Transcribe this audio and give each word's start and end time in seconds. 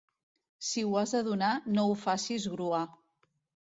Si 0.69 0.85
ho 0.87 0.95
has 1.03 1.15
de 1.19 1.23
donar, 1.29 1.53
no 1.79 1.87
ho 1.87 1.95
facis 2.09 2.53
gruar. 2.57 2.85